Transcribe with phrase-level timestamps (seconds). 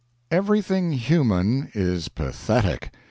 [0.31, 2.91] Everything human is pathetic.